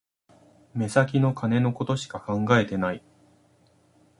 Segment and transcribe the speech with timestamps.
[0.73, 3.03] 目先の金のことしか考えてない